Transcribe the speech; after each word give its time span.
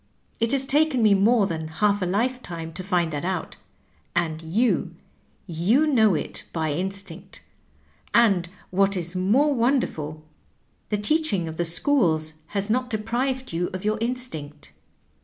It 0.39 0.51
has 0.51 0.65
taken 0.65 1.03
me 1.03 1.13
more 1.13 1.45
than 1.45 1.67
half 1.67 2.01
a 2.01 2.07
lifetime 2.07 2.73
to 2.73 2.83
find 2.83 3.13
that 3.13 3.23
out, 3.23 3.57
and 4.15 4.41
you— 4.41 4.95
^you 5.47 5.87
know 5.87 6.15
it 6.15 6.41
by 6.51 6.71
instinct; 6.73 7.43
and 8.11 8.49
what 8.71 8.97
is 8.97 9.15
more 9.15 9.53
wonderful, 9.53 10.23
the 10.89 10.97
teaching 10.97 11.47
of 11.47 11.57
the 11.57 11.65
schools 11.65 12.33
has 12.47 12.67
not 12.67 12.89
deprived 12.89 13.53
you 13.53 13.69
of 13.75 13.85
your 13.85 13.99
instinct. 14.01 14.71